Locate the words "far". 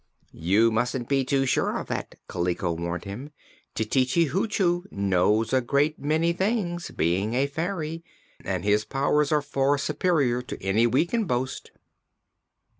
9.43-9.77